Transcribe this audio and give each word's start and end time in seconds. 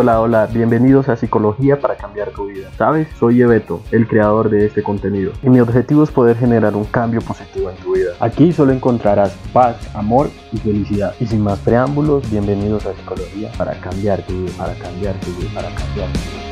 Hola, 0.00 0.20
hola, 0.20 0.46
bienvenidos 0.46 1.08
a 1.08 1.16
Psicología 1.16 1.80
para 1.80 1.96
cambiar 1.96 2.30
tu 2.30 2.46
vida. 2.46 2.70
¿Sabes? 2.78 3.08
Soy 3.18 3.42
Ebeto, 3.42 3.82
el 3.90 4.06
creador 4.06 4.48
de 4.48 4.66
este 4.66 4.80
contenido. 4.80 5.32
Y 5.42 5.50
mi 5.50 5.58
objetivo 5.58 6.04
es 6.04 6.10
poder 6.12 6.36
generar 6.36 6.76
un 6.76 6.84
cambio 6.84 7.20
positivo 7.20 7.68
en 7.68 7.76
tu 7.78 7.96
vida. 7.96 8.12
Aquí 8.20 8.52
solo 8.52 8.70
encontrarás 8.70 9.36
paz, 9.52 9.76
amor 9.96 10.30
y 10.52 10.58
felicidad. 10.58 11.16
Y 11.18 11.26
sin 11.26 11.40
más 11.40 11.58
preámbulos, 11.58 12.30
bienvenidos 12.30 12.86
a 12.86 12.94
Psicología 12.94 13.50
para 13.58 13.72
cambiar 13.80 14.24
tu 14.24 14.34
vida, 14.34 14.52
para 14.56 14.74
cambiar 14.74 15.18
tu 15.18 15.32
vida, 15.32 15.50
para 15.52 15.74
cambiar 15.74 16.12
tu 16.12 16.18
vida. 16.20 16.48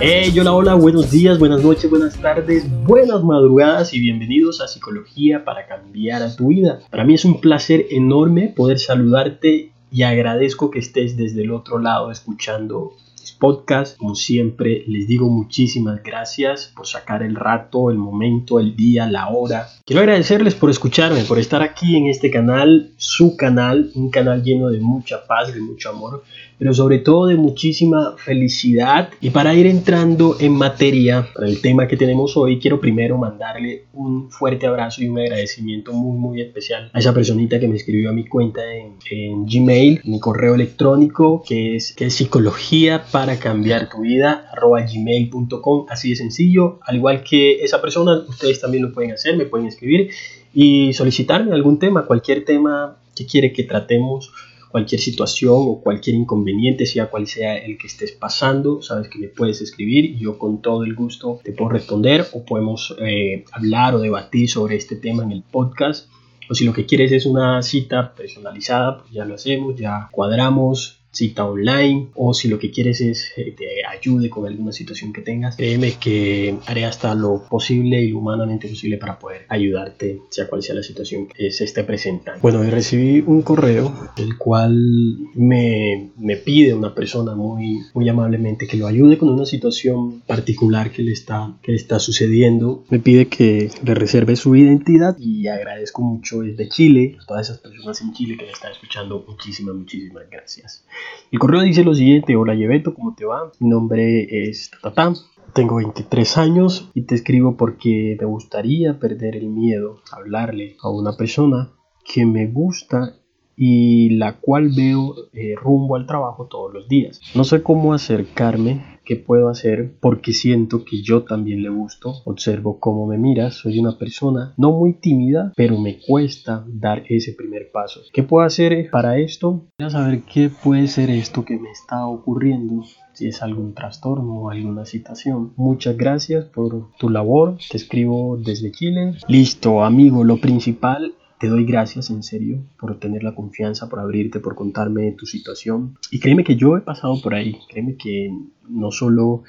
Hey, 0.00 0.38
hola, 0.38 0.52
hola, 0.52 0.74
buenos 0.74 1.10
días, 1.10 1.40
buenas 1.40 1.64
noches, 1.64 1.90
buenas 1.90 2.16
tardes, 2.16 2.64
buenas 2.84 3.24
madrugadas 3.24 3.92
y 3.92 3.98
bienvenidos 3.98 4.60
a 4.60 4.68
Psicología 4.68 5.44
para 5.44 5.66
cambiar 5.66 6.22
a 6.22 6.36
tu 6.36 6.46
vida. 6.46 6.78
Para 6.92 7.02
mí 7.02 7.14
es 7.14 7.24
un 7.24 7.40
placer 7.40 7.86
enorme 7.90 8.54
poder 8.56 8.78
saludarte 8.78 9.72
y 9.90 10.02
agradezco 10.02 10.70
que 10.70 10.78
estés 10.78 11.16
desde 11.16 11.42
el 11.42 11.50
otro 11.50 11.78
lado 11.78 12.10
escuchando 12.10 12.94
mis 13.20 13.32
podcasts. 13.32 13.96
Como 13.98 14.14
siempre, 14.14 14.84
les 14.86 15.06
digo 15.06 15.28
muchísimas 15.28 16.02
gracias 16.02 16.72
por 16.74 16.86
sacar 16.86 17.22
el 17.22 17.34
rato, 17.34 17.90
el 17.90 17.98
momento, 17.98 18.60
el 18.60 18.76
día, 18.76 19.06
la 19.06 19.28
hora. 19.28 19.68
Quiero 19.84 20.00
agradecerles 20.00 20.54
por 20.54 20.70
escucharme, 20.70 21.24
por 21.24 21.38
estar 21.38 21.62
aquí 21.62 21.96
en 21.96 22.06
este 22.06 22.30
canal, 22.30 22.92
su 22.96 23.36
canal, 23.36 23.90
un 23.94 24.10
canal 24.10 24.42
lleno 24.42 24.68
de 24.68 24.80
mucha 24.80 25.26
paz, 25.26 25.54
de 25.54 25.60
mucho 25.60 25.90
amor, 25.90 26.22
pero 26.58 26.74
sobre 26.74 26.98
todo 26.98 27.26
de 27.26 27.36
muchísima 27.36 28.16
felicidad. 28.18 29.10
Y 29.20 29.30
para 29.30 29.54
ir 29.54 29.66
entrando 29.66 30.36
en 30.40 30.52
materia, 30.52 31.28
para 31.34 31.46
el 31.46 31.60
tema 31.60 31.86
que 31.86 31.96
tenemos 31.96 32.36
hoy, 32.36 32.58
quiero 32.58 32.80
primero 32.80 33.16
mandarle 33.16 33.84
un 33.92 34.30
fuerte 34.30 34.66
abrazo 34.66 35.02
y 35.02 35.08
un 35.08 35.18
agradecimiento 35.18 35.92
muy, 35.92 36.18
muy 36.18 36.40
especial 36.40 36.90
a 36.92 36.98
esa 36.98 37.14
personita 37.14 37.60
que 37.60 37.68
me 37.68 37.76
escribió 37.76 38.10
a 38.10 38.12
mi 38.12 38.26
cuenta 38.26 38.60
en, 38.74 38.96
en 39.10 39.46
Gmail, 39.46 40.00
mi 40.04 40.18
correo 40.18 40.54
electrónico, 40.54 41.42
que 41.46 41.76
es, 41.76 41.94
que 41.94 42.06
es 42.06 42.14
psicología 42.14 43.04
para 43.12 43.38
cambiar 43.38 43.88
tu 43.88 44.00
vida, 44.00 44.48
arroba 44.52 44.82
gmail.com, 44.82 45.86
así 45.88 46.10
de 46.10 46.16
sencillo. 46.16 46.80
Al 46.82 46.96
igual 46.96 47.22
que 47.22 47.62
esa 47.62 47.80
persona, 47.80 48.24
ustedes 48.28 48.60
también 48.60 48.82
lo 48.82 48.92
pueden 48.92 49.12
hacer, 49.12 49.36
me 49.36 49.44
pueden 49.44 49.66
escribir 49.66 50.10
y 50.52 50.92
solicitarme 50.92 51.54
algún 51.54 51.78
tema, 51.78 52.06
cualquier 52.06 52.44
tema 52.44 52.96
que 53.14 53.26
quiere 53.26 53.52
que 53.52 53.64
tratemos 53.64 54.32
cualquier 54.70 55.00
situación 55.00 55.54
o 55.56 55.80
cualquier 55.80 56.16
inconveniente, 56.16 56.86
sea 56.86 57.10
cual 57.10 57.26
sea 57.26 57.56
el 57.56 57.78
que 57.78 57.86
estés 57.86 58.12
pasando, 58.12 58.82
sabes 58.82 59.08
que 59.08 59.18
me 59.18 59.28
puedes 59.28 59.60
escribir 59.60 60.04
y 60.04 60.18
yo 60.18 60.38
con 60.38 60.60
todo 60.60 60.84
el 60.84 60.94
gusto 60.94 61.40
te 61.42 61.52
puedo 61.52 61.70
responder 61.70 62.26
o 62.32 62.44
podemos 62.44 62.94
eh, 63.00 63.44
hablar 63.52 63.94
o 63.94 64.00
debatir 64.00 64.48
sobre 64.48 64.76
este 64.76 64.96
tema 64.96 65.22
en 65.22 65.32
el 65.32 65.42
podcast. 65.42 66.08
O 66.50 66.54
si 66.54 66.64
lo 66.64 66.72
que 66.72 66.86
quieres 66.86 67.12
es 67.12 67.26
una 67.26 67.60
cita 67.62 68.14
personalizada, 68.14 68.98
pues 68.98 69.12
ya 69.12 69.24
lo 69.26 69.34
hacemos, 69.34 69.76
ya 69.76 70.08
cuadramos 70.10 70.97
cita 71.10 71.44
online 71.46 72.08
o 72.14 72.34
si 72.34 72.48
lo 72.48 72.58
que 72.58 72.70
quieres 72.70 73.00
es 73.00 73.32
que 73.34 73.42
eh, 73.42 73.54
te 73.56 73.86
ayude 73.86 74.30
con 74.30 74.46
alguna 74.46 74.72
situación 74.72 75.12
que 75.12 75.22
tengas, 75.22 75.56
créeme 75.56 75.94
que 75.94 76.56
haré 76.66 76.84
hasta 76.84 77.14
lo 77.14 77.44
posible 77.48 78.02
y 78.02 78.10
lo 78.10 78.18
humanamente 78.18 78.68
posible 78.68 78.98
para 78.98 79.18
poder 79.18 79.46
ayudarte, 79.48 80.20
sea 80.28 80.48
cual 80.48 80.62
sea 80.62 80.74
la 80.74 80.82
situación 80.82 81.26
que 81.26 81.50
se 81.50 81.64
esté 81.64 81.84
presentando. 81.84 82.40
Bueno, 82.40 82.64
y 82.64 82.70
recibí 82.70 83.22
un 83.26 83.42
correo 83.42 84.10
el 84.16 84.36
cual 84.36 85.18
me, 85.34 86.10
me 86.16 86.36
pide 86.36 86.74
una 86.74 86.94
persona 86.94 87.34
muy, 87.34 87.80
muy 87.94 88.08
amablemente 88.08 88.66
que 88.66 88.76
lo 88.76 88.86
ayude 88.86 89.18
con 89.18 89.30
una 89.30 89.46
situación 89.46 90.20
particular 90.26 90.90
que 90.90 91.02
le, 91.02 91.12
está, 91.12 91.54
que 91.62 91.72
le 91.72 91.78
está 91.78 91.98
sucediendo. 91.98 92.84
Me 92.90 92.98
pide 92.98 93.28
que 93.28 93.70
le 93.82 93.94
reserve 93.94 94.36
su 94.36 94.54
identidad 94.56 95.16
y 95.18 95.48
agradezco 95.48 96.02
mucho 96.02 96.40
desde 96.40 96.68
Chile, 96.68 97.16
a 97.20 97.26
todas 97.26 97.48
esas 97.48 97.58
personas 97.58 98.00
en 98.00 98.12
Chile 98.12 98.36
que 98.36 98.44
me 98.44 98.52
están 98.52 98.72
escuchando, 98.72 99.24
muchísimas, 99.26 99.74
muchísimas 99.74 100.24
gracias. 100.30 100.84
El 101.30 101.38
correo 101.38 101.60
dice 101.60 101.84
lo 101.84 101.94
siguiente, 101.94 102.36
hola 102.36 102.54
Yebeto, 102.54 102.94
¿cómo 102.94 103.14
te 103.14 103.24
va? 103.24 103.52
Mi 103.60 103.68
nombre 103.68 104.48
es 104.48 104.70
Tatán, 104.82 105.14
tengo 105.52 105.76
23 105.76 106.38
años 106.38 106.90
y 106.94 107.02
te 107.02 107.14
escribo 107.14 107.56
porque 107.56 108.16
me 108.18 108.26
gustaría 108.26 108.98
perder 108.98 109.36
el 109.36 109.48
miedo 109.48 110.00
a 110.10 110.16
hablarle 110.16 110.76
a 110.82 110.90
una 110.90 111.16
persona 111.16 111.70
que 112.04 112.24
me 112.24 112.46
gusta 112.46 113.17
y 113.58 114.10
la 114.10 114.38
cual 114.38 114.70
veo 114.74 115.14
eh, 115.32 115.54
rumbo 115.60 115.96
al 115.96 116.06
trabajo 116.06 116.46
todos 116.46 116.72
los 116.72 116.88
días. 116.88 117.20
No 117.34 117.42
sé 117.42 117.62
cómo 117.62 117.92
acercarme 117.92 118.98
qué 119.04 119.16
puedo 119.16 119.48
hacer 119.48 119.96
porque 120.00 120.32
siento 120.32 120.84
que 120.84 121.02
yo 121.02 121.24
también 121.24 121.62
le 121.62 121.70
gusto. 121.70 122.14
Observo 122.24 122.78
cómo 122.78 123.06
me 123.06 123.18
mira, 123.18 123.50
soy 123.50 123.80
una 123.80 123.98
persona 123.98 124.54
no 124.58 124.70
muy 124.70 124.92
tímida, 124.92 125.52
pero 125.56 125.78
me 125.78 125.98
cuesta 125.98 126.64
dar 126.68 127.02
ese 127.08 127.32
primer 127.32 127.72
paso. 127.72 128.00
¿Qué 128.12 128.22
puedo 128.22 128.46
hacer 128.46 128.90
para 128.92 129.18
esto? 129.18 129.64
Quiero 129.78 129.90
saber 129.90 130.22
qué 130.22 130.50
puede 130.50 130.86
ser 130.86 131.10
esto 131.10 131.44
que 131.44 131.58
me 131.58 131.70
está 131.70 132.06
ocurriendo 132.06 132.84
si 133.14 133.26
es 133.26 133.42
algún 133.42 133.74
trastorno 133.74 134.42
o 134.42 134.50
alguna 134.50 134.84
situación. 134.84 135.52
Muchas 135.56 135.96
gracias 135.96 136.44
por 136.44 136.92
tu 136.98 137.08
labor. 137.08 137.56
Te 137.68 137.76
escribo 137.76 138.36
desde 138.36 138.70
Chile. 138.70 139.14
Listo, 139.26 139.82
amigo, 139.82 140.22
lo 140.22 140.36
principal 140.36 141.14
te 141.38 141.48
doy 141.48 141.64
gracias 141.64 142.10
en 142.10 142.22
serio 142.22 142.64
por 142.78 142.98
tener 142.98 143.22
la 143.22 143.34
confianza, 143.34 143.88
por 143.88 144.00
abrirte, 144.00 144.40
por 144.40 144.54
contarme 144.54 145.12
tu 145.12 145.26
situación. 145.26 145.96
Y 146.10 146.18
créeme 146.18 146.44
que 146.44 146.56
yo 146.56 146.76
he 146.76 146.80
pasado 146.80 147.20
por 147.20 147.34
ahí. 147.34 147.56
Créeme 147.68 147.96
que 147.96 148.30
no 148.68 148.90
solo 148.90 149.44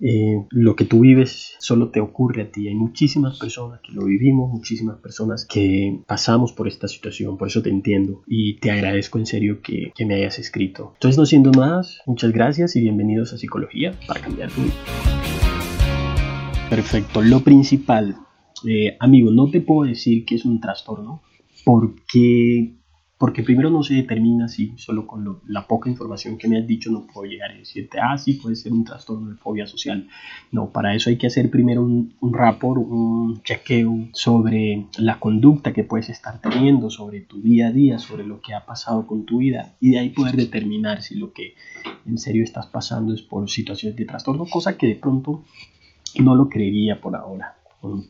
eh, 0.00 0.44
lo 0.50 0.76
que 0.76 0.84
tú 0.84 1.00
vives 1.00 1.54
solo 1.58 1.90
te 1.90 2.00
ocurre 2.00 2.42
a 2.42 2.50
ti. 2.50 2.68
Hay 2.68 2.74
muchísimas 2.74 3.38
personas 3.38 3.80
que 3.80 3.92
lo 3.92 4.04
vivimos, 4.04 4.50
muchísimas 4.50 4.98
personas 4.98 5.46
que 5.46 6.00
pasamos 6.06 6.52
por 6.52 6.68
esta 6.68 6.88
situación. 6.88 7.36
Por 7.36 7.48
eso 7.48 7.62
te 7.62 7.70
entiendo 7.70 8.22
y 8.26 8.58
te 8.58 8.70
agradezco 8.70 9.18
en 9.18 9.26
serio 9.26 9.60
que, 9.62 9.92
que 9.94 10.06
me 10.06 10.14
hayas 10.14 10.38
escrito. 10.38 10.92
Entonces, 10.94 11.18
no 11.18 11.26
siendo 11.26 11.52
más, 11.52 12.00
muchas 12.06 12.32
gracias 12.32 12.76
y 12.76 12.80
bienvenidos 12.80 13.32
a 13.32 13.38
Psicología 13.38 13.92
para 14.06 14.20
cambiar 14.20 14.50
tu 14.50 14.62
vida. 14.62 14.74
Perfecto. 16.70 17.22
Lo 17.22 17.40
principal 17.40 18.16
eh, 18.64 18.96
amigo, 19.00 19.30
no 19.30 19.50
te 19.50 19.60
puedo 19.60 19.88
decir 19.88 20.24
que 20.24 20.36
es 20.36 20.44
un 20.44 20.60
trastorno 20.60 21.22
porque, 21.64 22.74
porque 23.18 23.42
primero 23.42 23.70
no 23.70 23.82
se 23.82 23.94
determina 23.94 24.48
si 24.48 24.72
solo 24.76 25.06
con 25.06 25.40
la 25.46 25.66
poca 25.66 25.90
información 25.90 26.38
que 26.38 26.48
me 26.48 26.58
has 26.58 26.66
dicho 26.66 26.90
no 26.90 27.06
puedo 27.06 27.28
llegar 27.28 27.50
a 27.50 27.56
decirte, 27.56 27.98
ah, 28.00 28.16
sí, 28.16 28.34
puede 28.34 28.56
ser 28.56 28.72
un 28.72 28.84
trastorno 28.84 29.28
de 29.28 29.36
fobia 29.36 29.66
social. 29.66 30.08
No, 30.52 30.70
para 30.70 30.94
eso 30.94 31.10
hay 31.10 31.18
que 31.18 31.26
hacer 31.26 31.50
primero 31.50 31.82
un, 31.82 32.14
un 32.20 32.32
rapport, 32.32 32.80
un 32.80 33.42
chequeo 33.42 34.08
sobre 34.12 34.86
la 34.96 35.18
conducta 35.18 35.72
que 35.72 35.84
puedes 35.84 36.08
estar 36.08 36.40
teniendo, 36.40 36.88
sobre 36.88 37.20
tu 37.20 37.42
día 37.42 37.68
a 37.68 37.72
día, 37.72 37.98
sobre 37.98 38.24
lo 38.24 38.40
que 38.40 38.54
ha 38.54 38.64
pasado 38.64 39.06
con 39.06 39.26
tu 39.26 39.38
vida 39.38 39.74
y 39.80 39.90
de 39.90 39.98
ahí 39.98 40.10
poder 40.10 40.36
determinar 40.36 41.02
si 41.02 41.16
lo 41.16 41.32
que 41.32 41.54
en 42.06 42.18
serio 42.18 42.42
estás 42.42 42.66
pasando 42.66 43.12
es 43.12 43.22
por 43.22 43.50
situaciones 43.50 43.96
de 43.96 44.06
trastorno, 44.06 44.46
cosa 44.46 44.78
que 44.78 44.86
de 44.86 44.94
pronto 44.94 45.44
no 46.18 46.34
lo 46.34 46.48
creería 46.48 47.00
por 47.00 47.16
ahora 47.16 47.56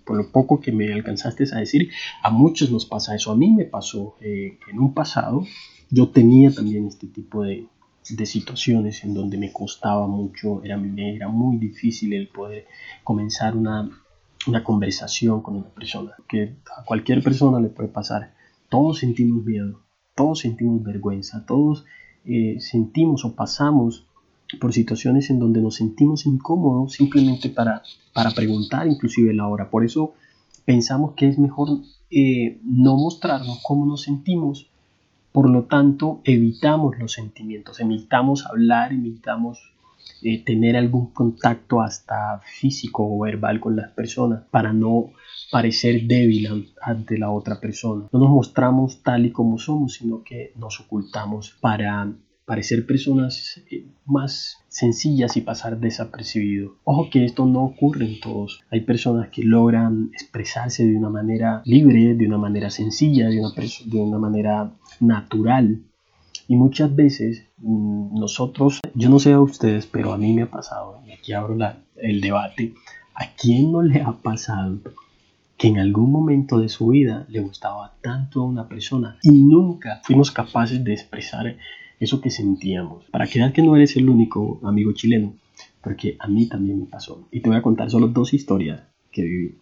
por, 0.04 0.16
lo 0.16 0.30
poco 0.30 0.60
que 0.60 0.72
me 0.72 0.92
alcanzaste 0.92 1.44
a 1.52 1.58
decir, 1.58 1.90
a 2.22 2.30
muchos 2.30 2.70
nos 2.70 2.86
pasa 2.86 3.14
eso. 3.14 3.30
A 3.32 3.36
mí 3.36 3.50
me 3.50 3.64
pasó 3.64 4.16
eh, 4.20 4.58
en 4.70 4.78
un 4.78 4.94
pasado, 4.94 5.44
yo 5.90 6.08
tenía 6.08 6.50
también 6.50 6.86
este 6.86 7.06
tipo 7.06 7.42
de, 7.42 7.66
de 8.10 8.26
situaciones 8.26 9.04
en 9.04 9.14
donde 9.14 9.38
me 9.38 9.52
costaba 9.52 10.06
mucho, 10.06 10.62
era, 10.64 10.80
era 10.96 11.28
muy 11.28 11.58
difícil 11.58 12.12
el 12.12 12.28
poder 12.28 12.66
comenzar 13.04 13.56
una, 13.56 13.90
una 14.46 14.62
conversación 14.62 15.42
con 15.42 15.56
una 15.56 15.68
persona, 15.68 16.12
que 16.28 16.56
a 16.76 16.84
cualquier 16.84 17.22
persona 17.22 17.60
le 17.60 17.68
puede 17.68 17.88
pasar. 17.88 18.34
Todos 18.68 18.98
sentimos 18.98 19.44
miedo, 19.44 19.82
todos 20.14 20.40
sentimos 20.40 20.82
vergüenza, 20.82 21.44
todos 21.46 21.84
eh, 22.24 22.56
sentimos 22.60 23.24
o 23.24 23.34
pasamos 23.34 24.06
por 24.60 24.72
situaciones 24.72 25.30
en 25.30 25.38
donde 25.38 25.60
nos 25.60 25.76
sentimos 25.76 26.26
incómodos 26.26 26.92
simplemente 26.92 27.50
para, 27.50 27.82
para 28.12 28.30
preguntar 28.30 28.86
inclusive 28.86 29.34
la 29.34 29.48
hora. 29.48 29.70
Por 29.70 29.84
eso 29.84 30.14
pensamos 30.64 31.14
que 31.14 31.28
es 31.28 31.38
mejor 31.38 31.80
eh, 32.10 32.58
no 32.64 32.96
mostrarnos 32.96 33.60
cómo 33.62 33.86
nos 33.86 34.02
sentimos, 34.02 34.70
por 35.32 35.50
lo 35.50 35.64
tanto 35.64 36.20
evitamos 36.24 36.98
los 36.98 37.12
sentimientos, 37.12 37.80
evitamos 37.80 38.46
hablar, 38.46 38.92
evitamos 38.92 39.72
eh, 40.22 40.42
tener 40.44 40.76
algún 40.76 41.10
contacto 41.10 41.82
hasta 41.82 42.40
físico 42.44 43.06
o 43.06 43.20
verbal 43.20 43.60
con 43.60 43.76
las 43.76 43.90
personas 43.90 44.44
para 44.50 44.72
no 44.72 45.10
parecer 45.50 46.06
débil 46.06 46.72
ante 46.80 47.18
la 47.18 47.30
otra 47.30 47.60
persona. 47.60 48.06
No 48.12 48.20
nos 48.20 48.30
mostramos 48.30 49.02
tal 49.02 49.26
y 49.26 49.32
como 49.32 49.58
somos, 49.58 49.94
sino 49.94 50.22
que 50.22 50.52
nos 50.56 50.80
ocultamos 50.80 51.56
para 51.60 52.12
parecer 52.46 52.86
personas 52.86 53.60
eh, 53.70 53.84
más 54.06 54.64
sencillas 54.68 55.36
y 55.36 55.40
pasar 55.42 55.78
desapercibido. 55.78 56.76
Ojo 56.84 57.10
que 57.10 57.24
esto 57.24 57.44
no 57.44 57.64
ocurre 57.64 58.06
en 58.06 58.20
todos. 58.20 58.62
Hay 58.70 58.82
personas 58.82 59.28
que 59.30 59.42
logran 59.42 60.10
expresarse 60.14 60.86
de 60.86 60.96
una 60.96 61.10
manera 61.10 61.60
libre, 61.64 62.14
de 62.14 62.26
una 62.26 62.38
manera 62.38 62.70
sencilla, 62.70 63.28
de 63.28 63.40
una, 63.40 63.50
de 63.50 63.98
una 63.98 64.18
manera 64.18 64.72
natural. 65.00 65.82
Y 66.46 66.54
muchas 66.54 66.94
veces 66.94 67.44
mm, 67.58 68.18
nosotros, 68.18 68.80
yo 68.94 69.10
no 69.10 69.18
sé 69.18 69.32
a 69.32 69.40
ustedes, 69.40 69.86
pero 69.86 70.12
a 70.12 70.18
mí 70.18 70.32
me 70.32 70.42
ha 70.42 70.50
pasado, 70.50 71.00
y 71.04 71.12
aquí 71.12 71.32
abro 71.32 71.56
la, 71.56 71.82
el 71.96 72.20
debate, 72.20 72.74
¿a 73.14 73.32
quién 73.34 73.72
no 73.72 73.82
le 73.82 74.02
ha 74.02 74.12
pasado 74.12 74.78
que 75.58 75.68
en 75.68 75.78
algún 75.78 76.12
momento 76.12 76.60
de 76.60 76.68
su 76.68 76.88
vida 76.88 77.24
le 77.28 77.40
gustaba 77.40 77.94
tanto 78.02 78.42
a 78.42 78.44
una 78.44 78.68
persona 78.68 79.18
y 79.22 79.30
nunca 79.30 80.00
fuimos 80.04 80.30
capaces 80.30 80.84
de 80.84 80.92
expresar 80.92 81.56
eso 82.00 82.20
que 82.20 82.30
sentíamos. 82.30 83.04
Para 83.10 83.26
que 83.26 83.52
que 83.52 83.62
no 83.62 83.76
eres 83.76 83.96
el 83.96 84.08
único 84.08 84.60
amigo 84.64 84.92
chileno, 84.92 85.34
porque 85.82 86.16
a 86.18 86.28
mí 86.28 86.46
también 86.48 86.80
me 86.80 86.86
pasó. 86.86 87.28
Y 87.30 87.40
te 87.40 87.48
voy 87.48 87.58
a 87.58 87.62
contar 87.62 87.90
solo 87.90 88.08
dos 88.08 88.34
historias 88.34 88.82
que 89.10 89.22
viví 89.22 89.58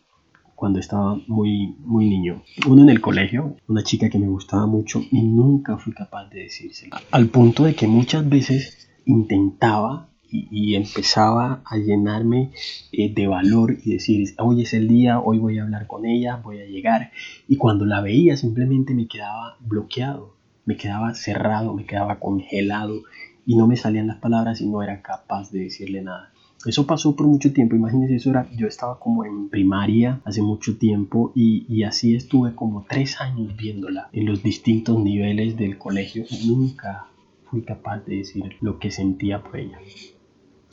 cuando 0.54 0.78
estaba 0.78 1.20
muy, 1.26 1.74
muy 1.80 2.08
niño. 2.08 2.42
Uno 2.66 2.82
en 2.82 2.88
el 2.88 3.00
colegio, 3.00 3.56
una 3.68 3.82
chica 3.82 4.08
que 4.08 4.18
me 4.18 4.28
gustaba 4.28 4.66
mucho 4.66 5.02
y 5.10 5.22
nunca 5.22 5.76
fui 5.76 5.92
capaz 5.92 6.28
de 6.30 6.44
decírselo. 6.44 6.96
Al 7.10 7.28
punto 7.28 7.64
de 7.64 7.74
que 7.74 7.86
muchas 7.86 8.28
veces 8.28 8.88
intentaba 9.04 10.08
y, 10.30 10.74
empezaba 10.74 11.62
a 11.64 11.76
llenarme 11.76 12.50
eh, 12.90 13.12
de 13.14 13.26
valor 13.28 13.76
y 13.84 13.92
decir, 13.92 14.34
hoy 14.38 14.62
es 14.62 14.74
el 14.74 14.88
día, 14.88 15.20
hoy 15.20 15.38
voy 15.38 15.58
a 15.58 15.62
hablar 15.62 15.86
con 15.86 16.06
ella, 16.06 16.40
voy 16.42 16.60
a 16.60 16.66
llegar. 16.66 17.12
Y 17.46 17.56
cuando 17.56 17.84
la 17.84 18.00
veía 18.00 18.36
simplemente 18.36 18.94
me 18.94 19.06
quedaba 19.06 19.56
bloqueado, 19.60 20.34
me 20.66 20.76
quedaba 20.76 21.14
cerrado, 21.14 21.74
me 21.74 21.86
quedaba 21.86 22.18
congelado 22.18 23.02
y 23.46 23.56
no 23.56 23.66
me 23.66 23.76
salían 23.76 24.06
las 24.06 24.18
palabras 24.18 24.60
y 24.60 24.66
no 24.66 24.82
era 24.82 25.02
capaz 25.02 25.50
de 25.50 25.60
decirle 25.60 26.02
nada. 26.02 26.30
Eso 26.66 26.86
pasó 26.86 27.14
por 27.14 27.26
mucho 27.26 27.52
tiempo, 27.52 27.76
imagínense, 27.76 28.16
eso 28.16 28.30
era, 28.30 28.48
yo 28.56 28.66
estaba 28.66 28.98
como 28.98 29.24
en 29.26 29.50
primaria 29.50 30.22
hace 30.24 30.40
mucho 30.40 30.78
tiempo 30.78 31.30
y, 31.34 31.66
y 31.68 31.82
así 31.82 32.14
estuve 32.14 32.54
como 32.54 32.86
tres 32.88 33.20
años 33.20 33.54
viéndola 33.54 34.08
en 34.12 34.24
los 34.24 34.42
distintos 34.42 34.98
niveles 34.98 35.58
del 35.58 35.76
colegio. 35.76 36.24
Nunca 36.46 37.06
fui 37.50 37.62
capaz 37.62 37.98
de 38.06 38.16
decir 38.16 38.56
lo 38.62 38.78
que 38.78 38.90
sentía 38.90 39.42
por 39.42 39.58
ella. 39.58 39.78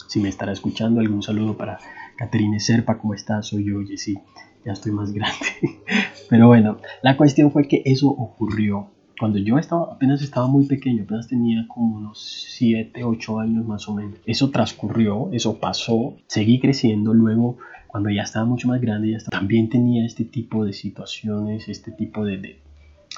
Si 0.07 0.21
me 0.21 0.29
estará 0.29 0.53
escuchando, 0.53 1.01
algún 1.01 1.23
saludo 1.23 1.57
para 1.57 1.79
Caterine 2.15 2.59
Serpa, 2.61 2.97
¿cómo 2.97 3.13
estás? 3.13 3.47
Soy 3.47 3.65
yo, 3.65 3.79
sí, 3.97 4.17
ya 4.65 4.71
estoy 4.71 4.93
más 4.93 5.11
grande. 5.13 5.81
Pero 6.29 6.47
bueno, 6.47 6.77
la 7.01 7.17
cuestión 7.17 7.51
fue 7.51 7.67
que 7.67 7.81
eso 7.85 8.07
ocurrió 8.09 8.87
cuando 9.21 9.37
yo 9.37 9.59
estaba, 9.59 9.93
apenas 9.93 10.23
estaba 10.23 10.47
muy 10.47 10.65
pequeño, 10.65 11.03
apenas 11.03 11.27
tenía 11.27 11.67
como 11.67 11.97
unos 11.97 12.19
7, 12.57 13.03
8 13.03 13.39
años 13.39 13.63
más 13.67 13.87
o 13.87 13.93
menos. 13.93 14.17
Eso 14.25 14.49
transcurrió, 14.49 15.29
eso 15.31 15.59
pasó, 15.59 16.17
seguí 16.25 16.59
creciendo, 16.59 17.13
luego 17.13 17.59
cuando 17.85 18.09
ya 18.09 18.23
estaba 18.23 18.47
mucho 18.47 18.67
más 18.67 18.81
grande, 18.81 19.11
ya 19.11 19.19
también 19.29 19.69
tenía 19.69 20.07
este 20.07 20.25
tipo 20.25 20.65
de 20.65 20.73
situaciones, 20.73 21.69
este 21.69 21.91
tipo 21.91 22.25
de, 22.25 22.61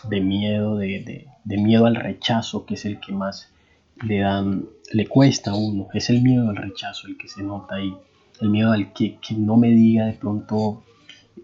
de, 0.09 0.19
miedo, 0.19 0.75
de, 0.75 1.25
de, 1.45 1.57
miedo 1.57 1.85
al 1.85 1.95
rechazo, 1.95 2.65
que 2.65 2.73
es 2.73 2.83
el 2.83 2.99
que 2.99 3.13
más 3.13 3.53
le 4.05 4.19
dan, 4.19 4.65
le 4.91 5.07
cuesta 5.07 5.51
a 5.51 5.55
uno, 5.55 5.87
es 5.93 6.09
el 6.09 6.21
miedo 6.21 6.49
al 6.49 6.57
rechazo 6.57 7.07
el 7.07 7.15
que 7.15 7.29
se 7.29 7.43
nota 7.43 7.75
ahí, 7.75 7.95
el 8.41 8.49
miedo 8.49 8.73
al 8.73 8.91
que, 8.91 9.19
que 9.25 9.35
no 9.35 9.55
me 9.55 9.69
diga 9.69 10.07
de 10.07 10.13
pronto 10.15 10.83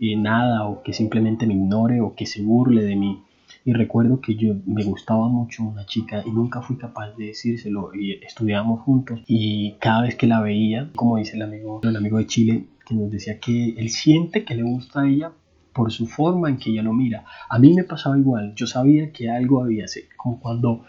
eh, 0.01 0.17
nada 0.17 0.65
o 0.65 0.83
que 0.83 0.91
simplemente 0.91 1.47
me 1.47 1.53
ignore 1.53 2.01
o 2.01 2.13
que 2.13 2.25
se 2.25 2.41
burle 2.41 2.83
de 2.83 2.97
mí. 2.97 3.23
Y 3.69 3.73
recuerdo 3.73 4.19
que 4.19 4.33
yo 4.33 4.55
me 4.65 4.83
gustaba 4.83 5.29
mucho 5.29 5.63
una 5.63 5.85
chica 5.85 6.23
y 6.25 6.31
nunca 6.31 6.59
fui 6.59 6.75
capaz 6.75 7.15
de 7.15 7.27
decírselo 7.27 7.93
y 7.93 8.13
estudiábamos 8.13 8.81
juntos 8.81 9.19
y 9.27 9.73
cada 9.73 10.01
vez 10.01 10.15
que 10.15 10.25
la 10.25 10.41
veía, 10.41 10.89
como 10.95 11.17
dice 11.17 11.35
el 11.35 11.43
amigo, 11.43 11.79
el 11.83 11.95
amigo 11.95 12.17
de 12.17 12.25
Chile, 12.25 12.65
que 12.83 12.95
nos 12.95 13.11
decía 13.11 13.39
que 13.39 13.75
él 13.77 13.91
siente 13.91 14.43
que 14.43 14.55
le 14.55 14.63
gusta 14.63 15.01
a 15.01 15.07
ella 15.07 15.33
por 15.71 15.91
su 15.91 16.07
forma 16.07 16.49
en 16.49 16.57
que 16.57 16.71
ella 16.71 16.81
lo 16.81 16.93
mira. 16.93 17.25
A 17.47 17.59
mí 17.59 17.75
me 17.75 17.83
pasaba 17.83 18.17
igual, 18.17 18.55
yo 18.55 18.65
sabía 18.65 19.11
que 19.11 19.29
algo 19.29 19.63
había, 19.63 19.85
como 20.17 20.39
cuando 20.39 20.85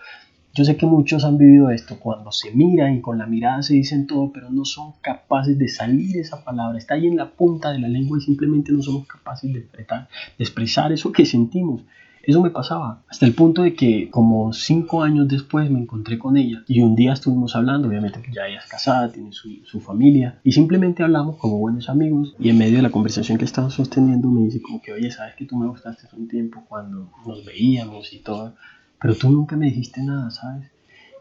yo 0.55 0.65
sé 0.65 0.79
que 0.79 0.87
muchos 0.87 1.23
han 1.25 1.37
vivido 1.37 1.69
esto, 1.69 2.01
cuando 2.01 2.33
se 2.33 2.51
miran 2.53 2.97
y 2.97 3.03
con 3.03 3.19
la 3.19 3.27
mirada 3.27 3.63
se 3.63 3.75
dicen 3.75 4.07
todo, 4.07 4.33
pero 4.33 4.49
no 4.49 4.65
son 4.65 4.95
capaces 5.03 5.59
de 5.59 5.69
salir 5.69 6.17
esa 6.17 6.43
palabra, 6.43 6.79
está 6.79 6.95
ahí 6.95 7.09
en 7.09 7.19
la 7.19 7.31
punta 7.31 7.73
de 7.73 7.79
la 7.79 7.89
lengua 7.89 8.17
y 8.17 8.23
simplemente 8.23 8.73
no 8.73 8.81
somos 8.81 9.07
capaces 9.07 9.53
de, 9.53 9.61
de 9.61 10.07
expresar 10.39 10.93
eso 10.93 11.13
que 11.13 11.27
sentimos. 11.27 11.83
Eso 12.23 12.43
me 12.43 12.51
pasaba, 12.51 13.03
hasta 13.09 13.25
el 13.25 13.33
punto 13.33 13.63
de 13.63 13.75
que 13.75 14.11
como 14.11 14.53
cinco 14.53 15.03
años 15.03 15.27
después 15.27 15.71
me 15.71 15.79
encontré 15.79 16.19
con 16.19 16.37
ella 16.37 16.63
y 16.69 16.81
un 16.83 16.95
día 16.95 17.15
estuvimos 17.15 17.57
hablando, 17.57 17.89
obviamente 17.89 18.23
ya 18.33 18.47
ella 18.47 18.59
es 18.59 18.67
casada, 18.67 19.11
tiene 19.11 19.33
su, 19.33 19.49
su, 19.65 19.81
familia, 19.81 20.39
y 20.45 20.53
simplemente 20.53 21.03
hablamos 21.03 21.37
como 21.37 21.59
buenos 21.59 21.89
amigos 21.89 22.35
y 22.39 22.51
en 22.51 22.59
medio 22.59 22.77
de 22.77 22.83
la 22.83 22.91
conversación 22.91 23.39
que 23.39 23.47
estaba 23.47 23.71
sosteniendo 23.71 24.29
me 24.29 24.43
dice 24.43 24.61
como 24.61 24.83
que, 24.83 24.93
oye, 24.93 25.11
sabes 25.11 25.35
que 25.35 25.47
tú 25.47 25.57
me 25.57 25.67
gustaste 25.67 26.07
hace 26.07 26.17
un 26.17 26.29
tiempo 26.29 26.63
cuando 26.69 27.11
nos 27.25 27.45
veíamos 27.45 28.13
y 28.13 28.19
todo, 28.19 28.55
pero 29.01 29.15
tú 29.15 29.31
nunca 29.31 29.57
me 29.57 29.67
dijiste 29.67 30.03
nada, 30.03 30.31
¿sabes? 30.31 30.71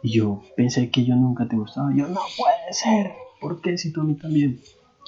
Y 0.03 0.11
yo 0.11 0.43
pensé 0.57 0.89
que 0.89 1.05
yo 1.05 1.15
nunca 1.15 1.47
te 1.47 1.55
gustaba, 1.55 1.93
yo 1.95 2.07
no 2.07 2.21
puede 2.37 2.73
ser, 2.73 3.11
¿por 3.39 3.61
qué 3.61 3.77
si 3.77 3.91
tú 3.91 4.01
a 4.01 4.03
mí 4.03 4.15
también? 4.15 4.59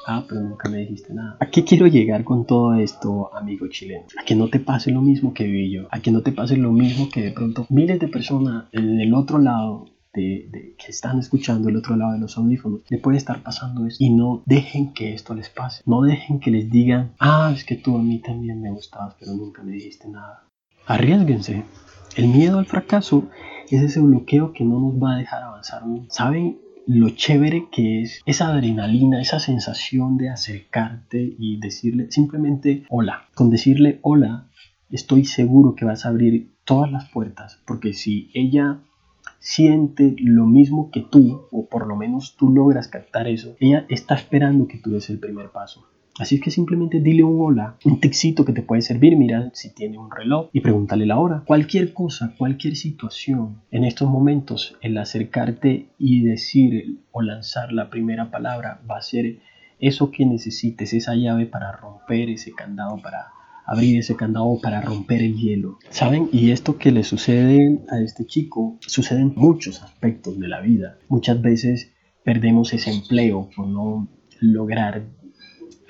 Ah, 0.07 0.25
pero 0.27 0.41
nunca 0.41 0.69
me 0.69 0.79
dijiste 0.79 1.13
nada. 1.13 1.37
¿A 1.39 1.47
qué 1.47 1.63
quiero 1.63 1.87
llegar 1.87 2.23
con 2.23 2.45
todo 2.45 2.75
esto, 2.75 3.35
amigo 3.35 3.67
chileno? 3.67 4.05
A 4.19 4.25
que 4.25 4.35
no 4.35 4.49
te 4.49 4.59
pase 4.59 4.91
lo 4.91 5.01
mismo 5.01 5.33
que 5.33 5.45
viví 5.45 5.71
yo. 5.71 5.87
A 5.91 5.99
que 5.99 6.11
no 6.11 6.21
te 6.21 6.31
pase 6.31 6.57
lo 6.57 6.71
mismo 6.71 7.09
que 7.09 7.21
de 7.21 7.31
pronto 7.31 7.65
miles 7.69 7.99
de 7.99 8.07
personas 8.07 8.65
en 8.71 8.99
el 8.99 9.13
otro 9.13 9.37
lado 9.37 9.85
de, 10.13 10.75
que 10.77 10.91
están 10.91 11.19
escuchando 11.19 11.69
el 11.69 11.77
otro 11.77 11.95
lado 11.95 12.13
de 12.13 12.19
los 12.19 12.37
audífonos, 12.37 12.81
le 12.89 12.97
puede 12.97 13.17
estar 13.17 13.43
pasando 13.43 13.85
eso 13.85 13.97
y 13.99 14.09
no 14.09 14.43
dejen 14.45 14.93
que 14.93 15.13
esto 15.13 15.33
les 15.33 15.49
pase. 15.49 15.83
No 15.85 16.01
dejen 16.01 16.39
que 16.39 16.51
les 16.51 16.69
digan, 16.69 17.13
ah, 17.19 17.51
es 17.55 17.63
que 17.63 17.75
tú 17.75 17.97
a 17.97 18.01
mí 18.01 18.19
también 18.19 18.61
me 18.61 18.71
gustabas, 18.71 19.15
pero 19.19 19.33
nunca 19.33 19.63
me 19.63 19.73
dijiste 19.73 20.09
nada. 20.09 20.45
Arriesguense. 20.85 21.63
El 22.15 22.27
miedo 22.27 22.59
al 22.59 22.65
fracaso 22.65 23.29
es 23.69 23.81
ese 23.81 24.01
bloqueo 24.01 24.51
que 24.51 24.65
no 24.65 24.79
nos 24.79 25.01
va 25.01 25.13
a 25.13 25.17
dejar 25.17 25.43
avanzar. 25.43 25.83
¿Saben? 26.09 26.59
Lo 26.87 27.09
chévere 27.09 27.67
que 27.71 28.01
es 28.01 28.21
esa 28.25 28.49
adrenalina, 28.49 29.21
esa 29.21 29.39
sensación 29.39 30.17
de 30.17 30.29
acercarte 30.29 31.35
y 31.37 31.59
decirle 31.59 32.11
simplemente 32.11 32.83
hola. 32.89 33.27
Con 33.35 33.49
decirle 33.49 33.99
hola, 34.01 34.47
estoy 34.89 35.25
seguro 35.25 35.75
que 35.75 35.85
vas 35.85 36.05
a 36.05 36.09
abrir 36.09 36.51
todas 36.63 36.91
las 36.91 37.09
puertas, 37.09 37.61
porque 37.65 37.93
si 37.93 38.29
ella 38.33 38.79
siente 39.39 40.15
lo 40.19 40.45
mismo 40.45 40.91
que 40.91 41.01
tú, 41.01 41.47
o 41.51 41.67
por 41.67 41.87
lo 41.87 41.95
menos 41.95 42.35
tú 42.37 42.49
logras 42.49 42.87
captar 42.87 43.27
eso, 43.27 43.55
ella 43.59 43.85
está 43.89 44.15
esperando 44.15 44.67
que 44.67 44.77
tú 44.77 44.91
des 44.91 45.09
el 45.09 45.19
primer 45.19 45.49
paso. 45.49 45.87
Así 46.19 46.35
es 46.35 46.41
que 46.41 46.51
simplemente 46.51 46.99
dile 46.99 47.23
un 47.23 47.39
hola, 47.39 47.77
un 47.85 47.99
texito 47.99 48.43
que 48.43 48.53
te 48.53 48.61
puede 48.61 48.81
servir, 48.81 49.17
mira 49.17 49.49
si 49.53 49.73
tiene 49.73 49.97
un 49.97 50.11
reloj 50.11 50.49
y 50.51 50.61
pregúntale 50.61 51.05
la 51.05 51.19
hora. 51.19 51.43
Cualquier 51.45 51.93
cosa, 51.93 52.35
cualquier 52.37 52.75
situación, 52.75 53.61
en 53.71 53.85
estos 53.85 54.09
momentos 54.09 54.77
el 54.81 54.97
acercarte 54.97 55.87
y 55.97 56.23
decir 56.23 56.99
o 57.11 57.21
lanzar 57.21 57.71
la 57.71 57.89
primera 57.89 58.29
palabra 58.29 58.81
va 58.89 58.97
a 58.97 59.01
ser 59.01 59.39
eso 59.79 60.11
que 60.11 60.25
necesites, 60.25 60.93
esa 60.93 61.15
llave 61.15 61.47
para 61.47 61.71
romper 61.71 62.29
ese 62.29 62.51
candado, 62.51 63.01
para 63.01 63.27
abrir 63.65 63.97
ese 63.97 64.15
candado, 64.15 64.59
para 64.61 64.81
romper 64.81 65.21
el 65.21 65.35
hielo. 65.37 65.79
¿Saben? 65.89 66.29
Y 66.31 66.51
esto 66.51 66.77
que 66.77 66.91
le 66.91 67.03
sucede 67.03 67.79
a 67.89 67.99
este 67.99 68.25
chico 68.25 68.77
sucede 68.81 69.21
en 69.21 69.33
muchos 69.35 69.81
aspectos 69.81 70.37
de 70.39 70.47
la 70.47 70.61
vida. 70.61 70.97
Muchas 71.07 71.41
veces 71.41 71.91
perdemos 72.23 72.73
ese 72.73 72.91
empleo 72.91 73.49
por 73.55 73.67
no 73.67 74.07
lograr 74.39 75.03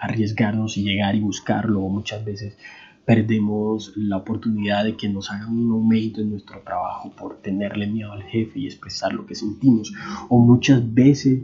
arriesgarnos 0.02 0.76
y 0.78 0.84
llegar 0.84 1.16
y 1.16 1.22
buscarlo. 1.22 1.80
Muchas 1.82 2.26
veces 2.26 2.58
perdemos 3.06 3.94
la 3.96 4.18
oportunidad 4.18 4.84
de 4.84 4.98
que 4.98 5.08
nos 5.08 5.32
hagan 5.32 5.56
un 5.58 5.72
aumento 5.72 6.22
en 6.22 6.32
nuestro 6.32 6.62
trabajo 6.62 7.12
por 7.12 7.38
tenerle 7.42 7.88
miedo 7.88 8.12
al 8.12 8.24
jefe 8.24 8.60
y 8.60 8.66
expresar 8.66 9.14
lo 9.14 9.26
que 9.26 9.36
sentimos. 9.36 9.94
O 10.28 10.40
muchas 10.40 10.94
veces 10.94 11.40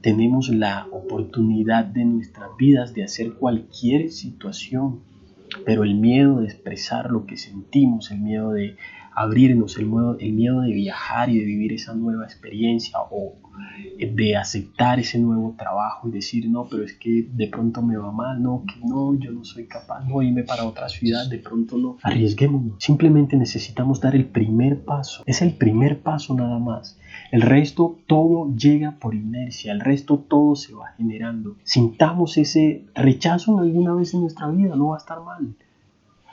tenemos 0.00 0.48
la 0.48 0.86
oportunidad 0.92 1.84
de 1.84 2.04
nuestras 2.04 2.50
vidas 2.56 2.94
de 2.94 3.02
hacer 3.02 3.34
cualquier 3.34 4.12
situación, 4.12 5.00
pero 5.64 5.82
el 5.82 5.96
miedo 5.96 6.40
de 6.40 6.46
expresar 6.46 7.10
lo 7.10 7.26
que 7.26 7.36
sentimos, 7.36 8.10
el 8.12 8.20
miedo 8.20 8.52
de 8.52 8.76
abrirnos, 9.16 9.78
el 9.78 9.86
miedo, 9.86 10.18
el 10.20 10.32
miedo 10.34 10.60
de 10.60 10.72
viajar 10.72 11.30
y 11.30 11.38
de 11.38 11.44
vivir 11.44 11.72
esa 11.72 11.94
nueva 11.94 12.24
experiencia 12.24 12.98
o 13.10 13.36
de 13.98 14.36
aceptar 14.36 15.00
ese 15.00 15.18
nuevo 15.18 15.54
trabajo 15.58 16.06
y 16.08 16.12
decir, 16.12 16.48
no, 16.50 16.68
pero 16.68 16.84
es 16.84 16.92
que 16.92 17.26
de 17.32 17.48
pronto 17.48 17.80
me 17.80 17.96
va 17.96 18.12
mal, 18.12 18.42
no, 18.42 18.64
que 18.66 18.86
no, 18.86 19.14
yo 19.18 19.32
no 19.32 19.42
soy 19.42 19.66
capaz, 19.66 20.04
no, 20.04 20.20
irme 20.20 20.42
para 20.42 20.66
otra 20.66 20.90
ciudad, 20.90 21.26
de 21.30 21.38
pronto 21.38 21.78
no. 21.78 21.96
Arriesguémonos. 22.02 22.76
Simplemente 22.78 23.38
necesitamos 23.38 24.02
dar 24.02 24.14
el 24.14 24.26
primer 24.26 24.84
paso. 24.84 25.22
Es 25.24 25.40
el 25.40 25.54
primer 25.54 26.02
paso 26.02 26.34
nada 26.34 26.58
más. 26.58 26.98
El 27.32 27.40
resto 27.40 27.98
todo 28.06 28.54
llega 28.54 28.98
por 29.00 29.14
inercia, 29.14 29.72
el 29.72 29.80
resto 29.80 30.18
todo 30.18 30.56
se 30.56 30.74
va 30.74 30.92
generando. 30.98 31.56
Sintamos 31.62 32.36
ese 32.36 32.84
rechazo 32.94 33.58
alguna 33.58 33.94
vez 33.94 34.12
en 34.12 34.20
nuestra 34.20 34.48
vida, 34.48 34.76
no 34.76 34.88
va 34.88 34.96
a 34.96 34.98
estar 34.98 35.22
mal. 35.22 35.54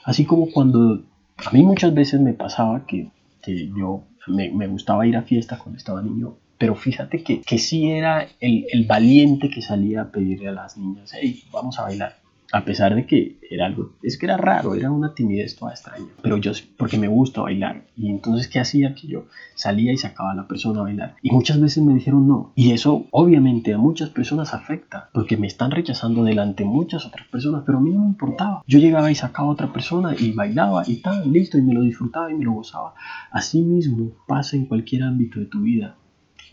Así 0.04 0.26
como 0.26 0.48
cuando 0.52 1.02
a 1.46 1.52
mí 1.52 1.64
muchas 1.64 1.94
veces 1.94 2.20
me 2.20 2.34
pasaba 2.34 2.86
que, 2.86 3.10
que 3.42 3.68
yo 3.68 4.04
me, 4.28 4.50
me, 4.52 4.68
gustaba 4.68 5.06
ir 5.06 5.18
a 5.18 5.24
fiestas 5.24 5.60
cuando 5.60 5.78
estaba 5.78 6.02
niño, 6.02 6.38
pero 6.58 6.76
fíjate 6.76 7.24
que, 7.24 7.42
que 7.42 7.58
sí 7.58 7.92
era 7.92 8.28
el, 8.40 8.66
el, 8.72 8.86
valiente 8.86 9.50
que 9.50 9.62
salía 9.62 10.04
a 10.04 10.12
pedirle 10.12 10.50
a 10.50 10.54
las 10.54 10.78
niñas, 10.78 11.12
hey, 11.14 11.44
vamos 11.52 11.80
a 11.80 11.84
bailar. 11.84 12.23
A 12.54 12.66
pesar 12.66 12.94
de 12.94 13.08
que 13.08 13.40
era 13.50 13.66
algo, 13.66 13.94
es 14.04 14.20
que 14.20 14.28
era 14.28 14.38
raro, 14.38 14.76
era 14.76 14.92
una 14.92 15.16
timidez 15.16 15.56
toda 15.56 15.72
extraña. 15.72 16.06
Pero 16.22 16.38
yo, 16.38 16.52
porque 16.78 17.00
me 17.00 17.08
gusta 17.08 17.42
bailar. 17.42 17.88
Y 17.98 18.12
entonces, 18.12 18.48
¿qué 18.48 18.60
hacía? 18.60 18.94
Que 18.94 19.08
yo 19.08 19.26
salía 19.56 19.92
y 19.92 19.98
sacaba 19.98 20.34
a 20.34 20.36
la 20.36 20.48
persona 20.48 20.82
a 20.82 20.84
bailar. 20.84 21.16
Y 21.24 21.32
muchas 21.32 21.60
veces 21.60 21.84
me 21.84 21.96
dijeron 21.96 22.28
no. 22.28 22.52
Y 22.54 22.70
eso, 22.70 23.08
obviamente, 23.10 23.74
a 23.74 23.80
muchas 23.80 24.12
personas 24.12 24.54
afecta. 24.54 25.10
Porque 25.14 25.36
me 25.36 25.48
están 25.48 25.72
rechazando 25.72 26.24
delante 26.24 26.64
muchas 26.64 27.08
otras 27.08 27.28
personas. 27.28 27.64
Pero 27.66 27.80
a 27.80 27.82
mí 27.82 27.90
no 27.90 28.02
me 28.02 28.10
importaba. 28.10 28.62
Yo 28.68 28.78
llegaba 28.78 29.10
y 29.10 29.16
sacaba 29.16 29.48
a 29.48 29.52
otra 29.52 29.74
persona 29.74 30.16
y 30.16 30.34
bailaba 30.34 30.84
y 30.86 30.98
tal, 30.98 31.34
listo. 31.34 31.58
Y 31.58 31.64
me 31.64 31.74
lo 31.74 31.82
disfrutaba 31.82 32.32
y 32.32 32.36
me 32.36 32.46
lo 32.46 32.52
gozaba. 32.52 32.94
Así 33.32 33.64
mismo 33.64 34.12
pasa 34.28 34.56
en 34.58 34.68
cualquier 34.68 35.02
ámbito 35.02 35.40
de 35.40 35.48
tu 35.48 35.64
vida. 35.64 35.96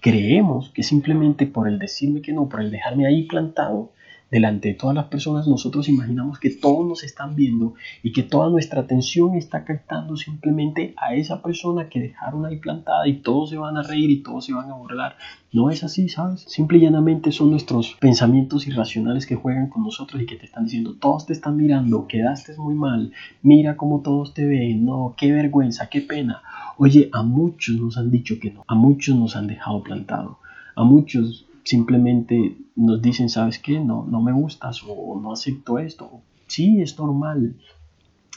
Creemos 0.00 0.71
que 0.71 0.83
simplemente 0.83 1.47
por 1.47 1.69
el 1.69 1.78
decirme 1.78 2.23
que 2.23 2.33
no, 2.33 2.49
por 2.49 2.62
el 2.62 2.71
dejarme 2.71 3.07
ahí 3.07 3.25
plantado, 3.25 3.92
delante 4.31 4.69
de 4.69 4.75
todas 4.75 4.95
las 4.95 5.07
personas, 5.07 5.49
nosotros 5.49 5.89
imaginamos 5.89 6.39
que 6.39 6.51
todos 6.51 6.87
nos 6.87 7.03
están 7.03 7.35
viendo 7.35 7.75
y 8.03 8.13
que 8.13 8.23
toda 8.23 8.49
nuestra 8.49 8.83
atención 8.83 9.35
está 9.35 9.65
captando 9.65 10.17
simplemente 10.17 10.95
a 10.97 11.15
esa 11.15 11.43
persona 11.43 11.89
que 11.89 12.01
dejaron 12.01 12.47
ahí 12.47 12.59
plantada 12.59 13.09
y 13.09 13.23
todos 13.23 13.51
se 13.51 13.57
van 13.57 13.77
a 13.77 13.83
reír 13.83 14.11
y 14.11 14.23
todos 14.23 14.45
se 14.45 14.55
van 14.55 14.71
a 14.71 14.75
burlar. 14.75 15.17
No 15.53 15.69
es 15.69 15.83
así, 15.83 16.09
¿sabes? 16.09 16.43
Simple 16.47 16.79
y 16.79 16.83
llanamente 16.83 17.33
son 17.33 17.51
nuestros 17.51 17.97
pensamientos 18.01 18.69
irracionales 18.69 19.27
que 19.27 19.35
juegan 19.35 19.69
con 19.69 19.83
nosotros 19.83 20.23
y 20.23 20.27
que 20.27 20.37
te 20.37 20.47
están 20.47 20.65
diciendo, 20.65 20.95
todos 21.01 21.27
te 21.27 21.33
están 21.33 21.57
mirando, 21.57 22.07
quedaste 22.07 22.57
muy 22.57 22.75
mal, 22.75 23.13
mira 23.43 23.77
cómo 23.77 24.01
todos 24.01 24.33
te 24.33 24.47
ven, 24.47 24.85
no, 24.85 25.15
qué 25.17 25.33
vergüenza, 25.33 25.89
qué 25.89 26.01
pena. 26.03 26.43
Oye, 26.79 27.11
a 27.13 27.23
muchos 27.23 27.77
nos 27.77 27.99
han 27.99 28.11
dicho 28.11 28.37
que 28.41 28.53
no, 28.53 28.65
a 28.69 28.75
muchos 28.77 29.17
nos 29.17 29.35
han 29.35 29.49
dejado 29.49 29.83
plantado, 29.83 30.39
a 30.77 30.85
muchos 30.85 31.47
simplemente 31.64 32.57
nos 32.76 33.00
dicen, 33.02 33.29
¿sabes 33.29 33.59
qué? 33.59 33.81
No, 33.81 34.07
no 34.07 34.21
me 34.21 34.33
gustas 34.33 34.83
o 34.87 35.19
no 35.21 35.33
acepto 35.33 35.79
esto. 35.79 36.23
Sí, 36.47 36.81
es 36.81 36.99
normal. 36.99 37.57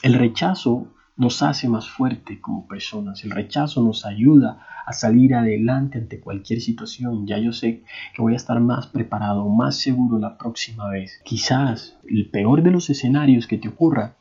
El 0.02 0.14
rechazo 0.14 0.88
nos 1.16 1.42
hace 1.42 1.68
más 1.68 1.88
fuerte 1.88 2.40
como 2.40 2.66
personas. 2.66 3.24
El 3.24 3.30
rechazo 3.30 3.82
nos 3.82 4.04
ayuda 4.04 4.66
a 4.86 4.92
salir 4.92 5.34
adelante 5.34 5.98
ante 5.98 6.20
cualquier 6.20 6.60
situación. 6.60 7.26
Ya 7.26 7.38
yo 7.38 7.52
sé 7.52 7.82
que 8.14 8.22
voy 8.22 8.34
a 8.34 8.36
estar 8.36 8.60
más 8.60 8.86
preparado, 8.86 9.48
más 9.48 9.76
seguro 9.76 10.18
la 10.18 10.36
próxima 10.36 10.88
vez. 10.88 11.20
Quizás 11.24 11.96
el 12.08 12.28
peor 12.30 12.62
de 12.62 12.70
los 12.70 12.90
escenarios 12.90 13.46
que 13.46 13.58
te 13.58 13.68
ocurra 13.68 14.16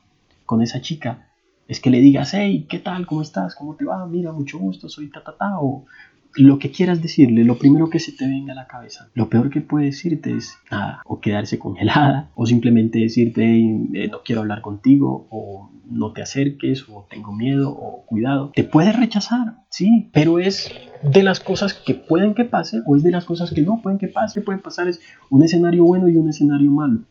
con 0.45 0.61
esa 0.61 0.81
chica 0.81 1.29
es 1.67 1.79
que 1.79 1.89
le 1.89 1.99
digas, 1.99 2.33
hey, 2.33 2.65
¿qué 2.69 2.79
tal? 2.79 3.05
¿Cómo 3.05 3.21
estás? 3.21 3.55
¿Cómo 3.55 3.75
te 3.75 3.85
va? 3.85 4.05
Mira, 4.05 4.31
mucho 4.31 4.59
gusto, 4.59 4.89
soy 4.89 5.09
tatata. 5.09 5.59
O 5.59 5.85
lo 6.35 6.59
que 6.59 6.71
quieras 6.71 7.01
decirle, 7.01 7.43
lo 7.43 7.57
primero 7.57 7.89
que 7.89 7.99
se 7.99 8.11
te 8.11 8.27
venga 8.27 8.53
a 8.53 8.55
la 8.55 8.67
cabeza. 8.67 9.09
Lo 9.13 9.29
peor 9.29 9.49
que 9.49 9.61
puede 9.61 9.85
decirte 9.85 10.35
es 10.35 10.57
nada, 10.71 11.01
o 11.05 11.19
quedarse 11.19 11.59
congelada, 11.59 12.31
o 12.35 12.45
simplemente 12.45 12.99
decirte 12.99 13.43
eh, 13.43 14.07
no 14.09 14.21
quiero 14.23 14.41
hablar 14.41 14.61
contigo, 14.61 15.27
o 15.29 15.69
no 15.89 16.13
te 16.13 16.21
acerques, 16.21 16.87
o 16.89 17.05
tengo 17.09 17.33
miedo, 17.33 17.71
o 17.71 18.05
cuidado. 18.05 18.51
Te 18.55 18.63
puede 18.63 18.91
rechazar, 18.91 19.57
sí, 19.69 20.09
pero 20.13 20.39
es 20.39 20.71
de 21.03 21.23
las 21.23 21.39
cosas 21.39 21.73
que 21.73 21.93
pueden 21.93 22.33
que 22.33 22.45
pase, 22.45 22.81
o 22.85 22.95
es 22.95 23.03
de 23.03 23.11
las 23.11 23.25
cosas 23.25 23.51
que 23.51 23.61
no 23.61 23.81
pueden 23.81 23.99
que 23.99 24.07
pase. 24.07 24.41
Puede 24.41 24.59
pasar 24.59 24.87
es 24.87 25.01
un 25.29 25.43
escenario 25.43 25.83
bueno 25.83 26.09
y 26.09 26.17
un 26.17 26.29
escenario 26.29 26.71
malo. 26.71 27.01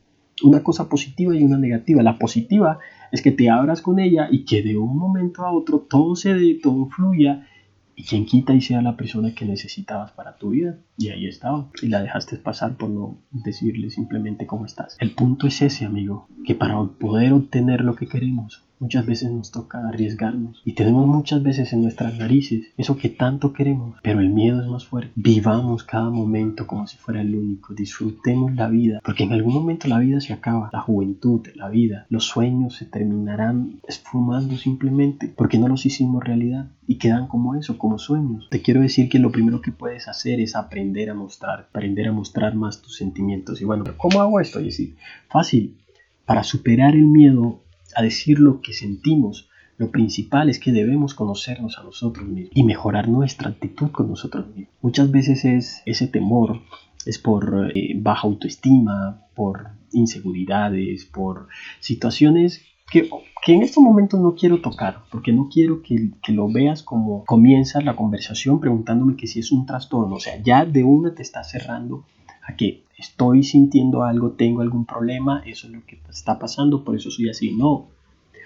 Una 0.43 0.63
cosa 0.63 0.89
positiva 0.89 1.37
y 1.37 1.45
una 1.45 1.59
negativa. 1.59 2.03
La 2.03 2.19
positiva 2.19 2.79
es 3.13 3.23
que 3.23 3.31
te 3.31 3.51
abras 3.51 3.83
con 3.83 4.01
ella 4.01 4.29
y 4.31 4.45
que 4.45 4.63
de 4.63 4.77
un 4.77 4.97
momento 4.97 5.45
a 5.45 5.53
otro 5.53 5.81
todo 5.81 6.17
se 6.17 6.35
dé, 6.35 6.59
todo 6.61 6.87
fluya 6.87 7.47
y 7.95 8.05
quien 8.05 8.27
quita 8.27 8.55
y 8.55 8.61
sea 8.61 8.83
la 8.83 8.97
persona 8.97 9.35
que 9.35 9.45
necesitabas 9.45 10.13
para 10.13 10.37
tu 10.37 10.51
vida. 10.51 10.79
Y 10.97 11.11
ahí 11.11 11.27
estaba. 11.27 11.69
Y 11.83 11.89
la 11.89 12.03
dejaste 12.03 12.37
pasar 12.37 12.77
por 12.77 12.91
no 12.91 13.19
decirle 13.31 13.91
simplemente 13.91 14.47
cómo 14.47 14.67
estás. 14.67 14.97
El 15.01 15.13
punto 15.13 15.47
es 15.47 15.63
ese, 15.63 15.85
amigo, 15.85 16.29
que 16.45 16.55
para 16.55 16.83
poder 16.83 17.33
obtener 17.33 17.83
lo 17.83 17.97
que 17.97 18.07
queremos, 18.07 18.65
Muchas 18.83 19.07
veces 19.07 19.31
nos 19.31 19.53
toca 19.53 19.87
arriesgarnos 19.87 20.61
y 20.65 20.73
tenemos 20.73 21.07
muchas 21.07 21.41
veces 21.41 21.73
en 21.73 21.83
nuestras 21.83 22.19
narices 22.19 22.67
eso 22.77 22.97
que 22.97 23.11
tanto 23.11 23.53
queremos, 23.53 23.97
pero 24.03 24.19
el 24.19 24.31
miedo 24.31 24.61
es 24.61 24.67
más 24.67 24.87
fuerte. 24.87 25.13
Vivamos 25.15 25.85
cada 25.85 26.11
momento 26.11 26.67
como 26.67 26.89
si 26.89 26.97
fuera 26.97 27.21
el 27.21 27.33
único, 27.33 27.75
disfrutemos 27.75 28.57
la 28.57 28.67
vida, 28.67 29.01
porque 29.05 29.23
en 29.23 29.35
algún 29.35 29.55
momento 29.55 29.87
la 29.87 30.01
vida 30.01 30.21
se 30.21 30.33
acaba, 30.33 30.69
la 30.73 30.81
juventud, 30.81 31.47
la 31.55 31.69
vida, 31.69 32.07
los 32.09 32.25
sueños 32.25 32.75
se 32.75 32.85
terminarán 32.85 33.79
esfumando 33.87 34.57
simplemente 34.57 35.29
porque 35.29 35.59
no 35.59 35.69
los 35.69 35.87
hicimos 35.87 36.25
realidad 36.25 36.67
y 36.85 36.97
quedan 36.97 37.29
como 37.29 37.55
eso, 37.55 37.79
como 37.79 38.01
sueños. 38.01 38.49
Te 38.51 38.63
quiero 38.63 38.81
decir 38.81 39.09
que 39.09 39.21
lo 39.21 39.31
primero 39.31 39.61
que 39.61 39.71
puedes 39.71 40.09
hacer 40.09 40.41
es 40.41 40.57
aprender 40.57 41.09
a 41.09 41.15
mostrar, 41.15 41.69
aprender 41.71 42.09
a 42.09 42.13
mostrar 42.13 42.57
más 42.57 42.83
tus 42.83 42.97
sentimientos. 42.97 43.63
Y 43.63 43.65
bueno, 43.65 43.85
¿cómo 43.97 44.21
hago 44.21 44.41
esto? 44.41 44.61
Y 44.61 44.65
decir, 44.65 44.97
fácil. 45.29 45.77
Para 46.25 46.45
superar 46.45 46.95
el 46.95 47.07
miedo 47.07 47.62
a 47.97 48.03
decir 48.03 48.39
lo 48.39 48.61
que 48.61 48.73
sentimos, 48.73 49.49
lo 49.79 49.91
principal 49.91 50.49
es 50.49 50.59
que 50.59 50.73
debemos 50.73 51.15
conocernos 51.15 51.79
a 51.79 51.83
nosotros 51.83 52.27
mismos 52.27 52.53
y 52.55 52.63
mejorar 52.63 53.09
nuestra 53.09 53.51
actitud 53.51 53.91
con 53.91 54.09
nosotros 54.09 54.47
mismos. 54.49 54.75
Muchas 54.81 55.11
veces 55.11 55.45
es 55.45 55.83
ese 55.87 56.07
temor, 56.07 56.61
es 57.07 57.19
por 57.19 57.73
eh, 57.75 57.95
baja 57.97 58.29
autoestima, 58.29 59.27
por 59.35 59.71
inseguridades, 59.93 61.05
por 61.05 61.49
situaciones 61.81 62.63
que, 62.91 63.09
que, 63.45 63.55
en 63.55 63.63
estos 63.63 63.83
momentos 63.83 64.21
no 64.21 64.35
quiero 64.35 64.61
tocar, 64.61 65.05
porque 65.11 65.33
no 65.33 65.49
quiero 65.49 65.83
que, 65.83 66.11
que, 66.23 66.33
lo 66.33 66.49
veas 66.49 66.83
como 66.83 67.25
comienza 67.25 67.81
la 67.81 67.97
conversación 67.97 68.61
preguntándome 68.61 69.17
que 69.17 69.27
si 69.27 69.41
es 69.41 69.51
un 69.51 69.65
trastorno, 69.65 70.17
o 70.17 70.21
sea, 70.21 70.41
ya 70.43 70.67
de 70.67 70.85
una 70.85 71.15
te 71.15 71.23
está 71.23 71.43
cerrando 71.43 72.05
a 72.47 72.55
que 72.55 72.85
estoy 73.03 73.43
sintiendo 73.43 74.05
algo, 74.05 74.33
tengo 74.33 74.63
algún 74.63 74.87
problema, 74.87 75.43
eso 75.45 75.67
es 75.67 75.73
lo 75.73 75.85
que 75.85 76.01
está 76.09 76.39
pasando, 76.39 76.85
por 76.85 76.97
eso 76.97 77.11
soy 77.11 77.29
así. 77.29 77.53
No, 77.53 77.89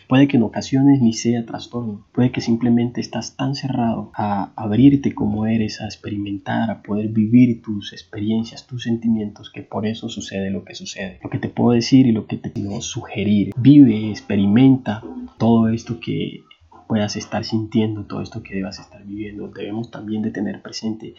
puede 0.09 0.29
que 0.29 0.39
en 0.39 0.45
ocasiones 0.45 1.01
ni 1.03 1.13
sea 1.13 1.45
trastorno, 1.45 2.07
puede 2.13 2.33
que 2.33 2.41
simplemente 2.41 3.01
estás 3.01 3.37
tan 3.37 3.55
cerrado 3.55 4.11
a 4.15 4.53
abrirte 4.57 5.15
como 5.15 5.47
eres, 5.47 5.81
a 5.81 5.85
experimentar, 5.85 6.71
a 6.71 6.83
poder 6.83 7.09
vivir 7.09 7.61
tus 7.61 7.93
experiencias, 7.93 8.67
tus 8.67 8.85
sentimientos, 8.85 9.51
que 9.51 9.63
por 9.63 9.87
eso 9.87 10.09
sucede 10.09 10.51
lo 10.51 10.65
que 10.65 10.75
sucede. 10.75 11.21
Lo 11.23 11.29
que 11.29 11.39
te 11.39 11.49
puedo 11.49 11.73
decir 11.73 12.07
y 12.07 12.13
lo 12.13 12.27
que 12.27 12.39
te 12.39 12.51
puedo 12.51 12.81
sugerir, 12.81 13.53
vive, 13.59 14.11
experimenta 14.11 15.03
todo 15.39 15.69
esto 15.69 16.01
que 16.01 16.45
puedas 16.89 17.17
estar 17.17 17.45
sintiendo, 17.45 18.05
todo 18.05 18.23
esto 18.23 18.43
que 18.43 18.55
debas 18.55 18.79
estar 18.79 19.05
viviendo. 19.05 19.49
Debemos 19.49 19.91
también 19.91 20.23
de 20.23 20.31
tener 20.31 20.63
presente 20.63 21.15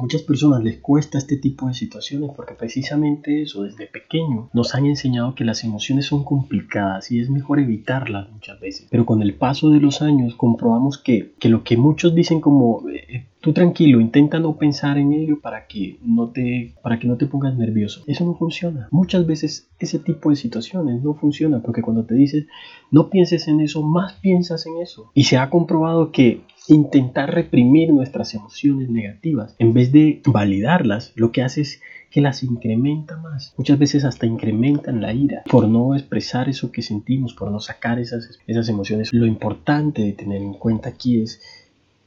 muchas 0.00 0.22
personas 0.22 0.62
les 0.62 0.78
cuesta 0.78 1.18
este 1.18 1.36
tipo 1.36 1.68
de 1.68 1.74
situaciones 1.74 2.30
porque 2.34 2.54
precisamente 2.54 3.42
eso, 3.42 3.62
desde 3.62 3.86
pequeño, 3.86 4.48
nos 4.52 4.74
han 4.74 4.86
enseñado 4.86 5.34
que 5.34 5.44
las 5.44 5.64
emociones 5.64 6.06
son 6.06 6.24
complicadas 6.24 7.10
y 7.10 7.20
es 7.20 7.30
mejor 7.30 7.60
evitarlas 7.60 8.30
muchas 8.30 8.58
veces. 8.60 8.88
Pero 8.90 9.06
con 9.06 9.22
el 9.22 9.34
paso 9.34 9.70
de 9.70 9.80
los 9.80 10.02
años 10.02 10.34
comprobamos 10.34 10.98
que, 10.98 11.34
que 11.38 11.48
lo 11.48 11.62
que 11.62 11.76
muchos 11.76 12.14
dicen 12.14 12.40
como 12.40 12.88
eh, 12.88 13.26
tú 13.42 13.52
tranquilo, 13.52 14.00
intenta 14.00 14.38
no 14.38 14.56
pensar 14.56 14.96
en 14.96 15.12
ello 15.12 15.40
para 15.40 15.66
que 15.66 15.98
no 16.02 16.30
te 16.30 16.74
para 16.80 16.98
que 16.98 17.08
no 17.08 17.16
te 17.16 17.26
pongas 17.26 17.56
nervioso. 17.56 18.02
Eso 18.06 18.24
no 18.24 18.34
funciona. 18.34 18.88
Muchas 18.90 19.26
veces 19.26 19.68
ese 19.78 19.98
tipo 19.98 20.30
de 20.30 20.36
situaciones 20.36 21.02
no 21.02 21.14
funciona 21.14 21.60
porque 21.60 21.82
cuando 21.82 22.04
te 22.04 22.14
dices 22.14 22.46
no 22.90 23.10
pienses 23.10 23.48
en 23.48 23.60
eso, 23.60 23.82
más 23.82 24.14
piensas 24.14 24.64
en 24.66 24.80
eso. 24.80 25.10
Y 25.12 25.24
se 25.24 25.36
ha 25.36 25.50
comprobado 25.50 26.12
que 26.12 26.42
intentar 26.68 27.34
reprimir 27.34 27.92
nuestras 27.92 28.32
emociones 28.34 28.88
negativas 28.88 29.56
en 29.58 29.74
vez 29.74 29.90
de 29.90 30.22
validarlas, 30.24 31.12
lo 31.16 31.32
que 31.32 31.42
hace 31.42 31.62
es 31.62 31.80
que 32.10 32.20
las 32.20 32.44
incrementa 32.44 33.16
más. 33.16 33.54
Muchas 33.56 33.78
veces 33.78 34.04
hasta 34.04 34.26
incrementan 34.26 35.00
la 35.00 35.12
ira 35.12 35.42
por 35.50 35.66
no 35.66 35.96
expresar 35.96 36.48
eso 36.48 36.70
que 36.70 36.82
sentimos, 36.82 37.34
por 37.34 37.50
no 37.50 37.58
sacar 37.58 37.98
esas, 37.98 38.38
esas 38.46 38.68
emociones. 38.68 39.12
Lo 39.12 39.26
importante 39.26 40.02
de 40.02 40.12
tener 40.12 40.42
en 40.42 40.52
cuenta 40.52 40.90
aquí 40.90 41.22
es, 41.22 41.40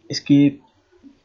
es 0.08 0.22
que 0.22 0.62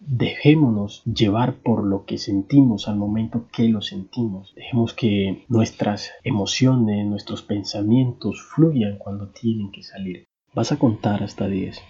dejémonos 0.00 1.04
llevar 1.04 1.56
por 1.56 1.84
lo 1.84 2.04
que 2.04 2.18
sentimos 2.18 2.88
al 2.88 2.96
momento 2.96 3.46
que 3.52 3.68
lo 3.68 3.82
sentimos. 3.82 4.54
Dejemos 4.56 4.94
que 4.94 5.44
nuestras 5.48 6.10
emociones, 6.24 7.06
nuestros 7.06 7.42
pensamientos 7.42 8.42
fluyan 8.42 8.98
cuando 8.98 9.28
tienen 9.28 9.70
que 9.70 9.82
salir. 9.82 10.26
Vas 10.54 10.72
a 10.72 10.78
contar 10.78 11.22
hasta 11.22 11.46
10 11.46 11.80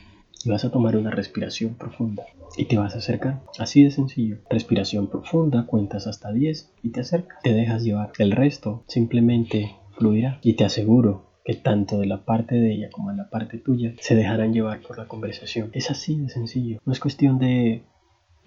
y 0.45 0.50
vas 0.50 0.64
a 0.64 0.71
tomar 0.71 0.97
una 0.97 1.11
respiración 1.11 1.75
profunda 1.75 2.25
y 2.57 2.64
te 2.67 2.76
vas 2.76 2.95
a 2.95 2.99
acercar. 2.99 3.43
Así 3.59 3.83
de 3.83 3.90
sencillo. 3.90 4.38
Respiración 4.50 5.09
profunda, 5.09 5.67
cuentas 5.67 6.07
hasta 6.07 6.33
10 6.33 6.73
y 6.83 6.90
te 6.90 7.00
acercas. 7.00 7.38
Te 7.43 7.55
dejas 7.55 7.83
llevar. 7.85 8.12
El 8.19 8.33
resto 8.33 8.85
simplemente 8.87 9.76
fluirá 9.97 10.40
y 10.43 10.55
te 10.55 10.64
aseguro 10.64 11.31
que 11.45 11.55
tanto 11.55 11.99
de 11.99 12.07
la 12.07 12.25
parte 12.25 12.55
de 12.55 12.73
ella 12.73 12.90
como 12.90 13.11
de 13.11 13.17
la 13.17 13.31
parte 13.31 13.59
tuya 13.59 13.95
se 13.99 14.14
dejarán 14.14 14.52
llevar 14.52 14.81
por 14.81 14.99
la 14.99 15.09
conversación. 15.09 15.71
Es 15.73 15.90
así 15.90 16.17
de 16.17 16.29
sencillo. 16.29 16.81
No 16.85 16.93
es 16.93 17.00
cuestión 17.00 17.38
de, 17.38 17.83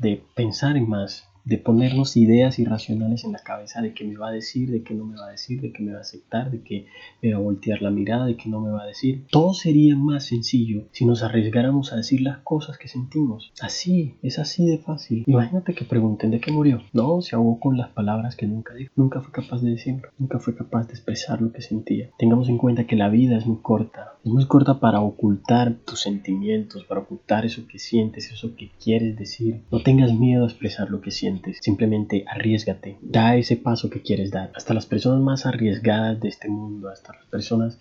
de 0.04 0.24
pensar 0.36 0.78
en 0.78 0.88
más. 0.88 1.28
De 1.46 1.58
ponernos 1.58 2.16
ideas 2.16 2.58
irracionales 2.58 3.26
en 3.26 3.34
la 3.34 3.40
cabeza 3.40 3.82
de 3.82 3.94
qué 3.94 4.06
me 4.06 4.16
va 4.16 4.30
a 4.30 4.32
decir, 4.32 4.72
de 4.72 4.84
qué 4.84 4.94
no 4.94 5.06
me 5.06 5.18
va 5.18 5.28
a 5.28 5.32
decir, 5.32 5.60
de 5.62 5.74
qué 5.74 5.84
me 5.84 5.92
va 5.92 5.98
a 5.98 6.02
aceptar, 6.02 6.52
de 6.52 6.62
qué 6.62 6.86
me 7.22 7.34
va 7.34 7.40
a 7.40 7.42
voltear 7.42 7.82
la 7.82 7.90
mirada, 7.90 8.26
de 8.26 8.38
qué 8.38 8.50
no 8.50 8.62
me 8.62 8.72
va 8.72 8.84
a 8.84 8.88
decir. 8.88 9.26
Todo 9.30 9.54
sería 9.54 9.96
más 9.98 10.26
sencillo 10.26 10.86
si 10.92 11.06
nos 11.06 11.22
arriesgáramos 11.22 11.92
a 11.92 11.98
decir 11.98 12.22
las 12.22 12.40
cosas 12.40 12.78
que 12.78 12.88
sentimos. 12.88 13.52
Así, 13.60 14.16
es 14.22 14.40
así 14.40 14.66
de 14.66 14.78
fácil. 14.78 15.24
Imagínate 15.28 15.74
que 15.74 15.86
pregunten 15.86 16.32
de 16.32 16.40
qué 16.40 16.52
murió. 16.52 16.82
No, 16.94 17.22
se 17.22 17.36
ahogó 17.36 17.60
con 17.60 17.78
las 17.78 17.90
palabras 17.90 18.36
que 18.36 18.48
nunca 18.48 18.74
dijo. 18.74 18.94
Nunca 18.96 19.22
fue 19.22 19.34
capaz 19.34 19.62
de 19.62 19.72
decirlo. 19.72 20.10
Nunca 20.18 20.40
fue 20.40 20.56
capaz 20.56 20.88
de 20.88 20.94
expresar 20.94 21.42
lo 21.42 21.52
que 21.52 21.62
sentía. 21.62 22.10
Tengamos 22.18 22.48
en 22.48 22.58
cuenta 22.58 22.86
que 22.86 22.96
la 22.96 23.10
vida 23.10 23.38
es 23.38 23.46
muy 23.46 23.58
corta. 23.62 24.14
Es 24.24 24.32
muy 24.32 24.46
corta 24.46 24.80
para 24.80 25.02
ocultar 25.02 25.76
tus 25.86 26.00
sentimientos, 26.00 26.86
para 26.86 27.02
ocultar 27.02 27.46
eso 27.46 27.68
que 27.68 27.80
sientes, 27.80 28.32
eso 28.32 28.56
que 28.56 28.72
quieres 28.82 29.18
decir. 29.18 29.64
No 29.72 29.82
tengas 29.82 30.14
miedo 30.14 30.44
a 30.44 30.48
expresar 30.48 30.90
lo 30.90 31.02
que 31.02 31.12
sientes 31.12 31.33
Simplemente 31.62 32.26
arriesgate. 32.28 32.98
Da 33.02 33.36
ese 33.38 33.58
paso 33.58 33.90
que 33.90 34.02
quieres 34.02 34.32
dar. 34.32 34.52
Hasta 34.56 34.74
las 34.74 34.86
personas 34.86 35.22
más 35.22 35.46
arriesgadas 35.46 36.20
de 36.20 36.30
este 36.30 36.50
mundo, 36.50 36.90
hasta 36.90 37.14
las 37.14 37.26
personas 37.26 37.80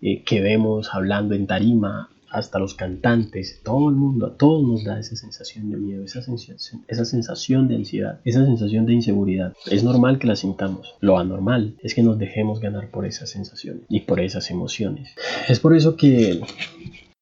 eh, 0.00 0.22
que 0.24 0.40
vemos 0.40 0.94
hablando 0.94 1.34
en 1.34 1.46
tarima, 1.46 2.10
hasta 2.32 2.58
los 2.58 2.74
cantantes, 2.74 3.60
todo 3.62 3.90
el 3.90 3.94
mundo, 3.94 4.26
a 4.26 4.36
todos 4.36 4.66
nos 4.66 4.84
da 4.84 4.98
esa 4.98 5.16
sensación 5.16 5.70
de 5.70 5.76
miedo, 5.76 6.02
esa 6.02 6.22
sensación, 6.22 6.82
esa 6.88 7.04
sensación 7.04 7.68
de 7.68 7.76
ansiedad, 7.76 8.20
esa 8.24 8.44
sensación 8.44 8.86
de 8.86 8.94
inseguridad. 8.94 9.54
Es 9.70 9.84
normal 9.84 10.18
que 10.18 10.26
la 10.26 10.34
sintamos. 10.34 10.94
Lo 11.00 11.18
anormal 11.18 11.76
es 11.82 11.94
que 11.94 12.02
nos 12.02 12.18
dejemos 12.18 12.60
ganar 12.60 12.90
por 12.90 13.04
esas 13.04 13.28
sensaciones 13.30 13.82
y 13.88 14.00
por 14.00 14.20
esas 14.20 14.50
emociones. 14.50 15.14
Es 15.48 15.60
por 15.60 15.76
eso 15.76 15.96
que 15.96 16.40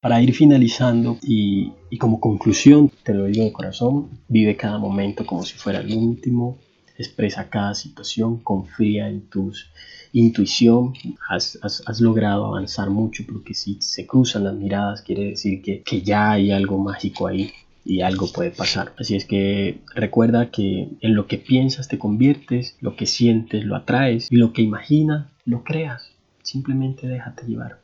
para 0.00 0.22
ir 0.22 0.34
finalizando 0.34 1.18
y, 1.22 1.72
como 1.98 2.20
conclusión, 2.20 2.90
te 3.02 3.14
lo 3.14 3.26
digo 3.26 3.44
de 3.44 3.52
corazón, 3.52 4.08
vive 4.28 4.56
cada 4.56 4.78
momento 4.78 5.26
como 5.26 5.42
si 5.44 5.54
fuera 5.54 5.80
el 5.80 5.94
último, 5.94 6.58
expresa 6.96 7.48
cada 7.48 7.74
situación, 7.74 8.38
confía 8.38 9.08
en 9.08 9.22
tus 9.28 9.70
intuición, 10.12 10.94
has, 11.28 11.58
has, 11.62 12.00
logrado 12.00 12.46
avanzar 12.46 12.90
mucho 12.90 13.24
porque 13.30 13.54
si 13.54 13.76
se 13.80 14.06
cruzan 14.06 14.44
las 14.44 14.54
miradas 14.54 15.02
quiere 15.02 15.30
decir 15.30 15.62
que, 15.62 15.82
que 15.82 16.02
ya 16.02 16.32
hay 16.32 16.50
algo 16.50 16.78
mágico 16.78 17.28
ahí 17.28 17.52
y 17.84 18.00
algo 18.00 18.30
puede 18.32 18.50
pasar. 18.50 18.92
Así 18.98 19.14
es 19.14 19.24
que 19.24 19.80
recuerda 19.94 20.50
que 20.50 20.88
en 21.00 21.14
lo 21.14 21.26
que 21.26 21.38
piensas 21.38 21.88
te 21.88 21.98
conviertes, 21.98 22.76
lo 22.80 22.96
que 22.96 23.06
sientes 23.06 23.64
lo 23.64 23.76
atraes 23.76 24.30
y 24.30 24.36
lo 24.36 24.52
que 24.52 24.62
imaginas 24.62 25.28
lo 25.44 25.62
creas. 25.62 26.10
Simplemente 26.42 27.06
déjate 27.06 27.46
llevar. 27.46 27.79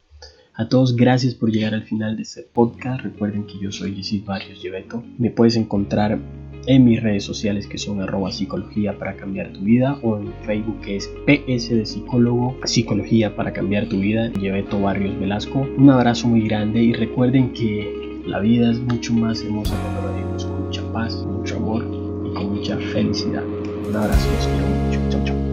A 0.59 0.71
todos, 0.71 0.97
gracias 0.97 1.35
por 1.35 1.51
llegar 1.53 1.75
al 1.75 1.83
final 1.83 2.17
de 2.17 2.23
este 2.23 2.43
podcast. 2.43 3.03
Recuerden 3.03 3.45
que 3.45 3.59
yo 3.59 3.71
soy 3.71 3.95
Jesús 3.95 4.25
Barrios 4.25 4.63
Lleveto. 4.63 5.05
Me 5.19 5.31
puedes 5.31 5.55
encontrar 5.57 6.19
en 6.67 6.85
mis 6.85 7.03
redes 7.03 7.25
sociales 7.25 7.67
que 7.67 7.77
son 7.77 8.01
arroba 8.01 8.33
psicología 8.33 8.99
para 8.99 9.17
cambiar 9.17 9.53
tu 9.53 9.61
vida 9.61 9.99
o 10.03 10.17
en 10.17 10.33
Facebook 10.47 10.81
que 10.81 10.97
es 10.97 11.09
PS 11.27 11.77
de 11.77 11.85
psicólogo, 11.85 12.57
psicología 12.65 13.37
para 13.37 13.53
cambiar 13.53 13.87
tu 13.91 14.01
vida, 14.01 14.33
Lleveto 14.33 14.81
Barrios 14.81 15.21
Velasco. 15.21 15.69
Un 15.77 15.91
abrazo 15.91 16.27
muy 16.27 16.49
grande 16.49 16.83
y 16.83 16.95
recuerden 16.95 17.53
que 17.53 18.23
la 18.25 18.41
vida 18.41 18.71
es 18.71 18.79
mucho 18.79 19.13
más 19.13 19.43
hermosa 19.43 19.77
cuando 19.83 20.09
la 20.09 20.17
vivimos 20.17 20.47
con 20.47 20.65
mucha 20.65 20.83
paz, 20.91 21.15
mucho 21.27 21.57
amor 21.57 21.85
y 21.85 22.35
con 22.35 22.55
mucha 22.55 22.79
felicidad. 22.79 23.45
Un 23.45 23.95
abrazo, 23.95 24.27
los 24.31 24.47
quiero 24.47 24.67
mucho. 24.69 25.01
Chao, 25.11 25.25
chao. 25.27 25.46